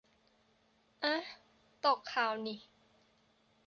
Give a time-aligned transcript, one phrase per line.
[1.03, 1.21] อ๊ะ
[1.85, 2.55] ตกข่าวนิ